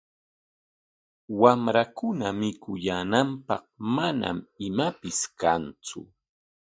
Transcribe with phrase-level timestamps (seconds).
[1.41, 3.63] Wamrankuna mikuyaananpaq
[3.95, 5.99] manam imapis kantsu.